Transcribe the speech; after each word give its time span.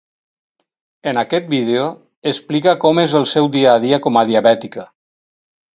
En 1.11 1.19
aquest 1.23 1.51
vídeo, 1.51 1.83
explica 2.33 2.75
com 2.87 3.05
és 3.05 3.17
el 3.21 3.29
seu 3.35 3.53
dia 3.59 3.77
a 3.79 3.87
dia 3.87 4.03
com 4.09 4.23
a 4.23 4.27
diabètica. 4.33 4.93